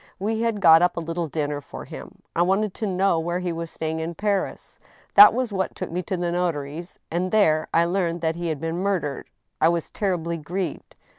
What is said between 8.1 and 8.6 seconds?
that he had